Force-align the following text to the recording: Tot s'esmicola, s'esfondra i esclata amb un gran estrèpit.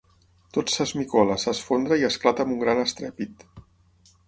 Tot 0.57 0.71
s'esmicola, 0.75 1.35
s'esfondra 1.43 1.99
i 2.03 2.07
esclata 2.09 2.45
amb 2.47 2.57
un 2.57 2.59
gran 2.65 2.83
estrèpit. 2.87 3.49